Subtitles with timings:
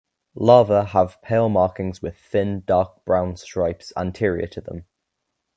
[0.33, 4.87] Larvae have pale markings with thin dark brown stripes anterior to them.